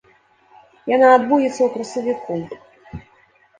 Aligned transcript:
Яна 0.95 1.07
адбудзецца 1.17 1.61
ў 1.67 1.71
красавіку. 1.77 2.33